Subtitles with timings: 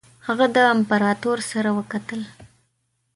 [0.27, 2.21] هغه د امپراطور سره وکتل.